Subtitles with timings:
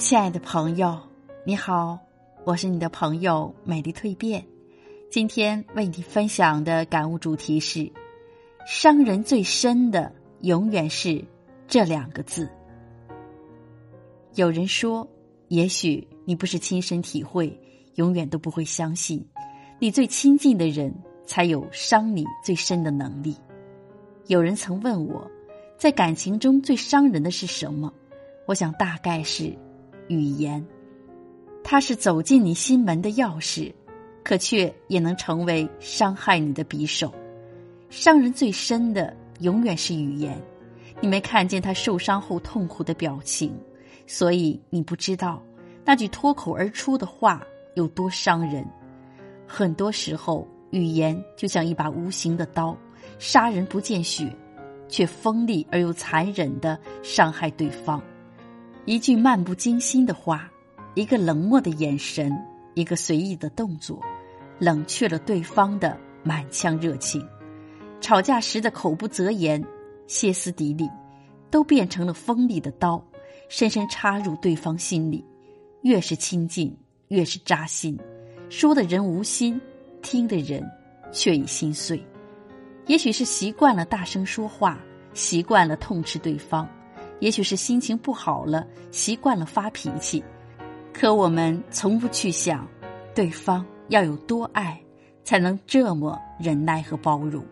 [0.00, 0.98] 亲爱的朋友，
[1.44, 1.98] 你好，
[2.44, 4.42] 我是你的朋友美丽蜕变。
[5.10, 7.92] 今天为你分享的感悟主题是：
[8.66, 10.10] 伤人最深的
[10.40, 11.22] 永远是
[11.68, 12.48] 这两个字。
[14.36, 15.06] 有人说，
[15.48, 17.54] 也许你不是亲身体会，
[17.96, 19.22] 永远都不会相信，
[19.78, 20.90] 你最亲近的人
[21.26, 23.36] 才有伤你最深的能力。
[24.28, 25.30] 有人曾问我，
[25.76, 27.92] 在感情中最伤人的是什么？
[28.46, 29.54] 我想大概是。
[30.10, 30.66] 语言，
[31.62, 33.72] 它是走进你心门的钥匙，
[34.24, 37.14] 可却也能成为伤害你的匕首。
[37.90, 40.36] 伤人最深的永远是语言，
[41.00, 43.56] 你没看见他受伤后痛苦的表情，
[44.04, 45.40] 所以你不知道
[45.84, 47.40] 那句脱口而出的话
[47.76, 48.66] 有多伤人。
[49.46, 52.76] 很多时候，语言就像一把无形的刀，
[53.20, 54.28] 杀人不见血，
[54.88, 58.02] 却锋利而又残忍的伤害对方。
[58.90, 60.50] 一句漫不经心的话，
[60.96, 62.36] 一个冷漠的眼神，
[62.74, 64.02] 一个随意的动作，
[64.58, 67.24] 冷却了对方的满腔热情。
[68.00, 69.64] 吵架时的口不择言、
[70.08, 70.90] 歇斯底里，
[71.52, 73.00] 都变成了锋利的刀，
[73.48, 75.24] 深深插入对方心里。
[75.82, 76.76] 越是亲近，
[77.10, 77.96] 越是扎心。
[78.48, 79.60] 说的人无心，
[80.02, 80.68] 听的人
[81.12, 82.04] 却已心碎。
[82.88, 84.80] 也许是习惯了大声说话，
[85.14, 86.68] 习惯了痛斥对方。
[87.20, 90.22] 也许是心情不好了，习惯了发脾气，
[90.92, 92.66] 可我们从不去想，
[93.14, 94.80] 对方要有多爱，
[95.22, 97.44] 才能这么忍耐和包容。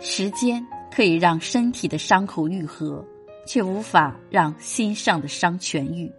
[0.00, 3.04] 时间可以让身体的伤口愈合，
[3.46, 6.10] 却无法让心上的伤痊愈。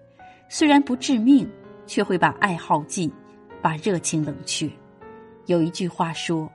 [0.47, 1.49] 虽然不致命，
[1.87, 3.11] 却会把爱耗尽，
[3.61, 4.69] 把热情冷却。
[5.47, 6.47] 有一句话说：“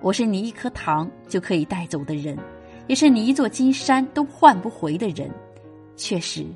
[0.00, 2.38] 我是你一颗糖就可以带走的人，
[2.86, 5.28] 也是你一座金山都换不回的人。”
[5.98, 6.46] 确实，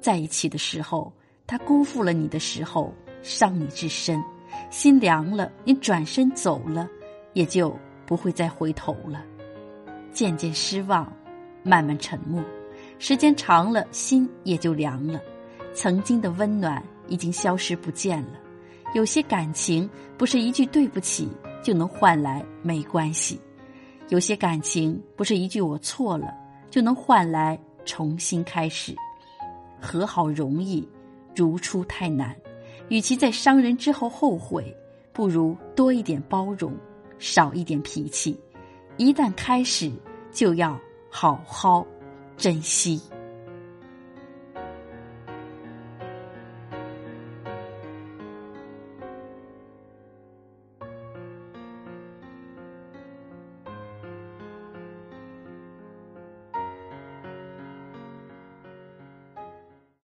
[0.00, 1.10] 在一起的时候，
[1.46, 2.92] 他辜负了你的时候，
[3.22, 4.22] 伤你至深，
[4.68, 6.86] 心凉了，你转身走了，
[7.32, 9.24] 也就不会再回头了。
[10.12, 11.10] 渐渐失望，
[11.62, 12.42] 慢慢沉默，
[12.98, 15.20] 时间长了，心也就凉了，
[15.72, 18.32] 曾经的温暖已经消失不见了。
[18.94, 21.28] 有些感情不是一句对不起
[21.62, 23.40] 就能换来没关系，
[24.08, 26.34] 有些感情不是一句我错了
[26.68, 27.58] 就能换来。
[27.88, 28.94] 重新开始，
[29.80, 30.86] 和好容易，
[31.34, 32.36] 如初太难。
[32.90, 34.76] 与其在伤人之后后悔，
[35.10, 36.70] 不如多一点包容，
[37.18, 38.38] 少一点脾气。
[38.98, 39.90] 一旦开始，
[40.30, 40.78] 就要
[41.10, 41.86] 好好
[42.36, 43.00] 珍惜。